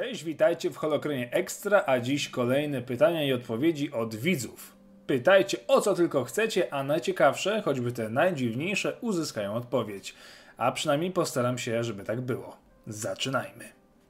Cześć, 0.00 0.24
witajcie 0.24 0.70
w 0.70 0.76
Holokronie 0.76 1.32
Ekstra, 1.32 1.84
a 1.86 2.00
dziś 2.00 2.28
kolejne 2.28 2.82
pytania 2.82 3.24
i 3.24 3.32
odpowiedzi 3.32 3.92
od 3.92 4.14
widzów. 4.14 4.76
Pytajcie 5.06 5.58
o 5.66 5.80
co 5.80 5.94
tylko 5.94 6.24
chcecie, 6.24 6.74
a 6.74 6.82
najciekawsze, 6.82 7.62
choćby 7.62 7.92
te 7.92 8.08
najdziwniejsze, 8.08 8.96
uzyskają 9.00 9.54
odpowiedź. 9.54 10.14
A 10.56 10.72
przynajmniej 10.72 11.10
postaram 11.10 11.58
się, 11.58 11.84
żeby 11.84 12.04
tak 12.04 12.20
było. 12.20 12.56
Zaczynajmy. 12.86 13.64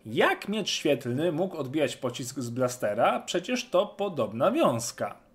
Jak 0.06 0.48
miecz 0.48 0.70
świetlny 0.70 1.32
mógł 1.32 1.56
odbijać 1.56 1.96
pocisk 1.96 2.38
z 2.40 2.50
blastera? 2.50 3.20
Przecież 3.20 3.68
to 3.70 3.86
podobna 3.86 4.50
wiązka. 4.50 5.25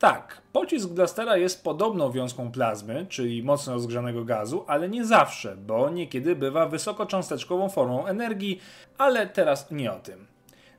Tak, 0.00 0.42
pocisk 0.52 0.88
blastera 0.88 1.36
jest 1.36 1.64
podobną 1.64 2.10
wiązką 2.12 2.52
plazmy, 2.52 3.06
czyli 3.08 3.42
mocno 3.42 3.72
rozgrzanego 3.72 4.24
gazu, 4.24 4.64
ale 4.66 4.88
nie 4.88 5.04
zawsze, 5.04 5.56
bo 5.56 5.90
niekiedy 5.90 6.36
bywa 6.36 6.66
wysokocząsteczkową 6.66 7.68
formą 7.68 8.06
energii, 8.06 8.60
ale 8.98 9.26
teraz 9.26 9.70
nie 9.70 9.92
o 9.92 9.98
tym. 9.98 10.26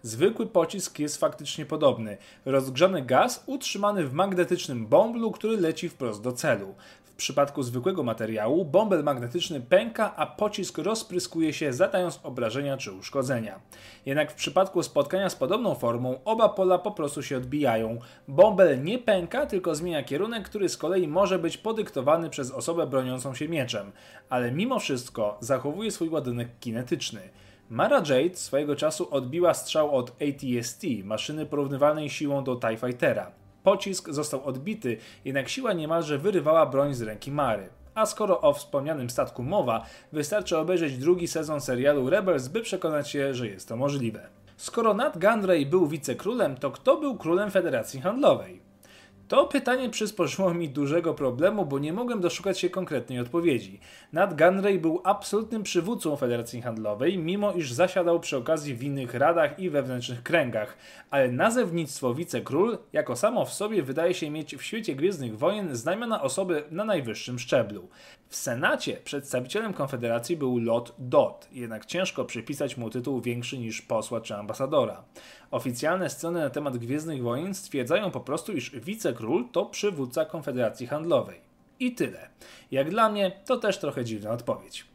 Zwykły 0.03 0.47
pocisk 0.47 0.99
jest 0.99 1.17
faktycznie 1.17 1.65
podobny. 1.65 2.17
Rozgrzany 2.45 3.01
gaz 3.01 3.43
utrzymany 3.45 4.07
w 4.07 4.13
magnetycznym 4.13 4.87
bąblu, 4.87 5.31
który 5.31 5.57
leci 5.57 5.89
wprost 5.89 6.21
do 6.21 6.31
celu. 6.31 6.75
W 7.05 7.15
przypadku 7.15 7.63
zwykłego 7.63 8.03
materiału 8.03 8.65
bąbel 8.65 9.03
magnetyczny 9.03 9.61
pęka, 9.61 10.15
a 10.15 10.25
pocisk 10.25 10.77
rozpryskuje 10.77 11.53
się, 11.53 11.73
zadając 11.73 12.19
obrażenia 12.23 12.77
czy 12.77 12.91
uszkodzenia. 12.91 13.59
Jednak 14.05 14.31
w 14.31 14.35
przypadku 14.35 14.83
spotkania 14.83 15.29
z 15.29 15.35
podobną 15.35 15.75
formą 15.75 16.19
oba 16.25 16.49
pola 16.49 16.77
po 16.77 16.91
prostu 16.91 17.23
się 17.23 17.37
odbijają. 17.37 17.99
Bąbel 18.27 18.83
nie 18.83 18.99
pęka, 18.99 19.45
tylko 19.45 19.75
zmienia 19.75 20.03
kierunek, 20.03 20.49
który 20.49 20.69
z 20.69 20.77
kolei 20.77 21.07
może 21.07 21.39
być 21.39 21.57
podyktowany 21.57 22.29
przez 22.29 22.51
osobę 22.51 22.87
broniącą 22.87 23.35
się 23.35 23.49
mieczem, 23.49 23.91
ale 24.29 24.51
mimo 24.51 24.79
wszystko 24.79 25.37
zachowuje 25.39 25.91
swój 25.91 26.09
ładunek 26.09 26.49
kinetyczny. 26.59 27.21
Mara 27.71 27.97
Jade 27.97 28.35
swojego 28.35 28.75
czasu 28.75 29.07
odbiła 29.11 29.53
strzał 29.53 29.95
od 29.95 30.11
ATST, 30.11 30.83
maszyny 31.03 31.45
porównywalnej 31.45 32.09
siłą 32.09 32.43
do 32.43 32.55
TIE 32.55 32.77
Fightera. 32.77 33.31
Pocisk 33.63 34.09
został 34.09 34.43
odbity, 34.43 34.97
jednak 35.25 35.49
siła 35.49 35.73
niemalże 35.73 36.17
wyrywała 36.17 36.65
broń 36.65 36.93
z 36.93 37.01
ręki 37.01 37.31
Mary. 37.31 37.69
A 37.95 38.05
skoro 38.05 38.41
o 38.41 38.53
wspomnianym 38.53 39.09
statku 39.09 39.43
mowa, 39.43 39.85
wystarczy 40.11 40.57
obejrzeć 40.57 40.97
drugi 40.97 41.27
sezon 41.27 41.61
serialu 41.61 42.09
Rebels, 42.09 42.47
by 42.47 42.61
przekonać 42.61 43.09
się, 43.09 43.33
że 43.33 43.47
jest 43.47 43.67
to 43.67 43.75
możliwe. 43.75 44.27
Skoro 44.57 44.93
Nat 44.93 45.17
Gunray 45.17 45.65
był 45.65 45.87
wicekrólem, 45.87 46.57
to 46.57 46.71
kto 46.71 46.97
był 46.97 47.17
królem 47.17 47.51
Federacji 47.51 48.01
Handlowej? 48.01 48.70
To 49.31 49.45
pytanie 49.45 49.89
przysporzyło 49.89 50.53
mi 50.53 50.69
dużego 50.69 51.13
problemu, 51.13 51.65
bo 51.65 51.79
nie 51.79 51.93
mogłem 51.93 52.21
doszukać 52.21 52.59
się 52.59 52.69
konkretnej 52.69 53.19
odpowiedzi. 53.19 53.79
Nat 54.13 54.37
Gunray 54.37 54.79
był 54.79 55.01
absolutnym 55.03 55.63
przywódcą 55.63 56.15
Federacji 56.15 56.61
Handlowej, 56.61 57.17
mimo 57.17 57.53
iż 57.53 57.71
zasiadał 57.71 58.19
przy 58.19 58.37
okazji 58.37 58.75
w 58.75 58.83
innych 58.83 59.13
radach 59.13 59.59
i 59.59 59.69
wewnętrznych 59.69 60.23
kręgach, 60.23 60.77
ale 61.09 61.31
nazewnictwo 61.31 62.13
wicekról 62.13 62.77
jako 62.93 63.15
samo 63.15 63.45
w 63.45 63.53
sobie 63.53 63.83
wydaje 63.83 64.13
się 64.13 64.29
mieć 64.29 64.55
w 64.55 64.63
świecie 64.63 64.95
Gwiezdnych 64.95 65.37
Wojen 65.37 65.75
znamiona 65.75 66.21
osoby 66.21 66.63
na 66.71 66.85
najwyższym 66.85 67.39
szczeblu. 67.39 67.87
W 68.27 68.35
Senacie 68.35 68.97
przedstawicielem 69.03 69.73
Konfederacji 69.73 70.37
był 70.37 70.59
Lot 70.59 70.95
Dot, 70.99 71.47
jednak 71.51 71.85
ciężko 71.85 72.25
przypisać 72.25 72.77
mu 72.77 72.89
tytuł 72.89 73.21
większy 73.21 73.57
niż 73.57 73.81
posła 73.81 74.21
czy 74.21 74.35
ambasadora. 74.35 75.03
Oficjalne 75.51 76.09
strony 76.09 76.39
na 76.39 76.49
temat 76.49 76.77
Gwiezdnych 76.77 77.23
Wojen 77.23 77.53
stwierdzają 77.53 78.11
po 78.11 78.19
prostu, 78.19 78.53
iż 78.53 78.71
wicekról 78.71 79.20
to 79.51 79.65
przywódca 79.65 80.25
Konfederacji 80.25 80.87
Handlowej. 80.87 81.41
I 81.79 81.91
tyle. 81.91 82.29
Jak 82.71 82.89
dla 82.89 83.09
mnie, 83.09 83.31
to 83.45 83.57
też 83.57 83.77
trochę 83.77 84.05
dziwna 84.05 84.31
odpowiedź. 84.31 84.85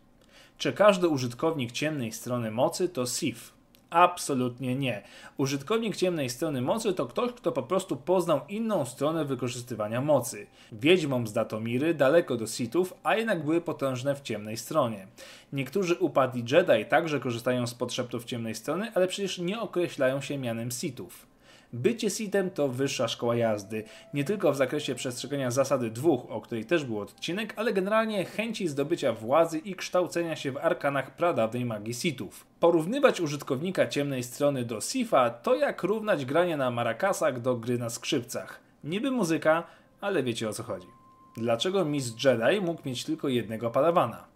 Czy 0.59 0.73
każdy 0.73 1.09
użytkownik 1.09 1.73
ciemnej 1.73 2.13
strony 2.13 2.51
mocy 2.51 2.89
to 2.89 3.07
Sith? 3.07 3.57
Absolutnie 3.91 4.75
nie. 4.75 5.03
Użytkownik 5.37 5.97
ciemnej 5.97 6.31
strony 6.31 6.63
mocy 6.63 6.93
to 6.93 7.07
ktoś, 7.07 7.33
kto 7.33 7.53
po 7.53 7.63
prostu 7.63 7.97
poznał 7.97 8.41
inną 8.49 8.85
stronę 8.85 9.25
wykorzystywania 9.25 10.01
mocy. 10.01 10.47
Wiedźmom 10.73 11.27
z 11.27 11.33
Datomiry 11.33 11.95
daleko 11.95 12.37
do 12.37 12.47
Sithów, 12.47 12.95
a 13.03 13.17
jednak 13.17 13.45
były 13.45 13.61
potężne 13.61 14.15
w 14.15 14.21
ciemnej 14.21 14.57
stronie. 14.57 15.07
Niektórzy 15.53 15.95
upadli 15.95 16.45
Jedi 16.53 16.85
także 16.89 17.21
korzystają 17.21 17.67
z 17.67 17.75
podszeptów 17.75 18.25
ciemnej 18.25 18.55
strony, 18.55 18.93
ale 18.95 19.09
przecież 19.09 19.39
nie 19.39 19.61
określają 19.61 20.21
się 20.21 20.39
mianem 20.39 20.71
Sithów. 20.71 21.27
Bycie 21.77 22.11
Sithem 22.11 22.51
to 22.51 22.69
wyższa 22.69 23.09
szkoła 23.09 23.37
jazdy, 23.37 23.85
nie 24.15 24.25
tylko 24.25 24.53
w 24.53 24.57
zakresie 24.57 24.95
przestrzegania 24.95 25.51
zasady 25.51 25.91
dwóch, 25.91 26.31
o 26.31 26.41
której 26.41 26.65
też 26.65 26.85
był 26.85 27.01
odcinek, 27.01 27.55
ale 27.57 27.73
generalnie 27.73 28.25
chęci 28.25 28.69
zdobycia 28.69 29.13
władzy 29.13 29.59
i 29.59 29.75
kształcenia 29.75 30.37
się 30.37 30.53
w 30.53 30.57
arkanach 30.57 31.17
pradawnej 31.17 31.65
magii 31.65 31.95
Sithów. 31.95 32.47
Porównywać 32.61 33.21
użytkownika 33.21 33.87
ciemnej 33.87 34.23
strony 34.23 34.65
do 34.65 34.81
Sifa 34.81 35.31
to 35.31 35.55
jak 35.55 35.83
równać 35.83 36.25
granie 36.25 36.57
na 36.57 36.71
marakasach 36.71 37.41
do 37.41 37.57
gry 37.57 37.79
na 37.79 37.91
skrzypcach. 37.91 38.61
Niby 38.85 39.11
muzyka, 39.11 39.67
ale 40.01 40.23
wiecie 40.23 40.49
o 40.49 40.53
co 40.53 40.63
chodzi. 40.63 40.87
Dlaczego 41.37 41.85
Miss 41.85 42.25
Jedi 42.25 42.61
mógł 42.61 42.83
mieć 42.89 43.05
tylko 43.05 43.29
jednego 43.29 43.71
padawana? 43.71 44.36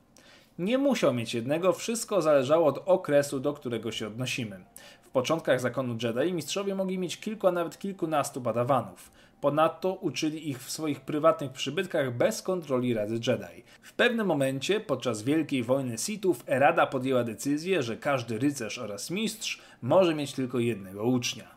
Nie 0.61 0.79
musiał 0.79 1.15
mieć 1.15 1.35
jednego, 1.35 1.73
wszystko 1.73 2.23
zależało 2.23 2.67
od 2.67 2.83
okresu, 2.87 3.41
do 3.41 3.53
którego 3.53 3.93
się 3.93 4.07
odnosimy. 4.07 4.61
W 5.03 5.09
początkach 5.09 5.61
zakonu 5.61 5.97
Jedi 6.03 6.33
mistrzowie 6.33 6.75
mogli 6.75 6.99
mieć 6.99 7.21
kilku, 7.21 7.47
a 7.47 7.53
nawet 7.53 7.79
kilkunastu 7.79 8.41
padawanów. 8.41 9.11
Ponadto 9.41 9.95
uczyli 9.95 10.49
ich 10.49 10.59
w 10.63 10.71
swoich 10.71 11.01
prywatnych 11.01 11.53
przybytkach 11.53 12.17
bez 12.17 12.43
kontroli 12.43 12.95
Rady 12.95 13.15
Jedi. 13.15 13.63
W 13.83 13.93
pewnym 13.93 14.27
momencie, 14.27 14.81
podczas 14.81 15.23
Wielkiej 15.23 15.63
Wojny 15.63 15.99
Sithów, 15.99 16.45
Rada 16.47 16.87
podjęła 16.87 17.25
decyzję, 17.25 17.83
że 17.83 17.97
każdy 17.97 18.39
rycerz 18.39 18.79
oraz 18.79 19.11
mistrz 19.11 19.61
może 19.83 20.15
mieć 20.15 20.33
tylko 20.33 20.59
jednego 20.59 21.05
ucznia. 21.05 21.49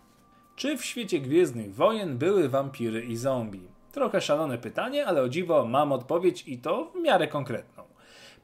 Czy 0.55 0.77
w 0.77 0.85
świecie 0.85 1.19
Gwiezdnych 1.19 1.75
Wojen 1.75 2.17
były 2.17 2.49
wampiry 2.49 3.05
i 3.05 3.15
zombie? 3.15 3.67
Trochę 3.91 4.21
szalone 4.21 4.57
pytanie, 4.57 5.05
ale 5.05 5.21
o 5.21 5.29
dziwo 5.29 5.65
mam 5.65 5.91
odpowiedź 5.91 6.43
i 6.47 6.57
to 6.57 6.85
w 6.85 7.01
miarę 7.01 7.27
konkretną. 7.27 7.82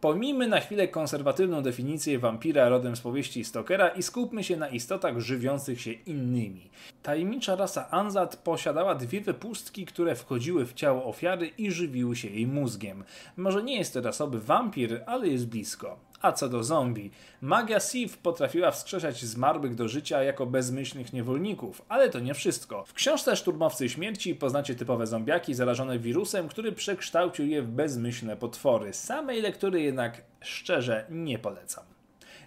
Pomijmy 0.02 0.48
na 0.48 0.60
chwilę 0.60 0.88
konserwatywną 0.88 1.62
definicję 1.62 2.20
wampira 2.20 2.70
rodem 2.70 2.96
z 2.96 3.02
powieści 3.02 3.44
Stokera 3.46 3.88
i 3.88 4.04
skupmy 4.04 4.44
się 4.44 4.58
na 4.58 4.70
istotach 4.70 5.20
żywiących 5.20 5.82
się 5.82 5.92
innymi. 5.92 6.70
Tajemnicza 7.04 7.56
rasa 7.56 7.90
Anzat 7.92 8.36
posiadała 8.36 8.96
dwie 8.96 9.22
wypustki, 9.22 9.86
które 9.86 10.16
wchodziły 10.16 10.66
w 10.66 10.74
ciało 10.74 11.06
ofiary 11.06 11.48
i 11.48 11.72
żywiły 11.72 12.16
się 12.16 12.28
jej 12.28 12.48
mózgiem. 12.48 13.04
Może 13.38 13.64
nie 13.64 13.78
jest 13.78 13.94
to 13.94 14.02
rasowy 14.02 14.40
wampir, 14.40 15.04
ale 15.06 15.28
jest 15.28 15.48
blisko. 15.48 16.09
A 16.22 16.32
co 16.32 16.50
do 16.50 16.64
zombie, 16.64 17.12
magia 17.42 17.80
Sith 17.80 18.18
potrafiła 18.18 18.72
wskrzeszać 18.72 19.26
zmarłych 19.26 19.76
do 19.76 19.88
życia 19.88 20.24
jako 20.24 20.46
bezmyślnych 20.46 21.14
niewolników, 21.14 21.82
ale 21.90 22.10
to 22.10 22.20
nie 22.20 22.34
wszystko. 22.34 22.86
W 22.86 22.94
książce 22.94 23.36
Szturmowcy 23.36 23.90
Śmierci 23.90 24.36
poznacie 24.36 24.76
typowe 24.76 25.08
zombiaki 25.08 25.54
zarażone 25.54 26.00
wirusem, 26.00 26.48
który 26.48 26.72
przekształcił 26.72 27.48
je 27.48 27.62
w 27.62 27.68
bezmyślne 27.68 28.38
potwory. 28.38 28.94
Samej 28.94 29.42
lektury 29.42 29.82
jednak 29.82 30.22
szczerze 30.42 31.06
nie 31.10 31.40
polecam. 31.40 31.84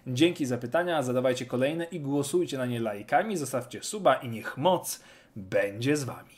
Dzięki 0.07 0.45
za 0.45 0.57
pytania, 0.57 1.03
zadawajcie 1.03 1.45
kolejne 1.45 1.83
i 1.83 1.99
głosujcie 1.99 2.57
na 2.57 2.65
nie 2.65 2.79
lajkami, 2.79 3.37
zostawcie 3.37 3.83
suba 3.83 4.15
i 4.15 4.29
niech 4.29 4.57
moc 4.57 4.99
będzie 5.35 5.97
z 5.97 6.03
wami. 6.03 6.35